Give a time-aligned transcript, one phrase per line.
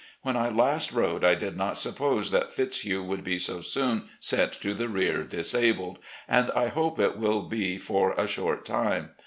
[0.23, 4.53] When I last wrote I did not suppose that Fitzhugh would be so soon sent
[4.61, 9.11] to the rear disabled, and I hope it will be for a short time.